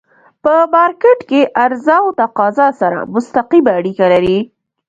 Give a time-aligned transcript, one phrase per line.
[0.43, 4.39] په مارکيټ کی عرضه او تقاضا سره مستقیمه اړیکه لري.